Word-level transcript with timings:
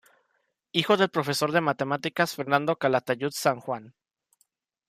Hijo 0.71 0.97
del 0.97 1.11
profesor 1.11 1.51
de 1.51 1.61
matemáticas 1.61 2.33
Fernando 2.33 2.75
Calatayud 2.75 3.29
San 3.33 3.59
Juan. 3.59 3.93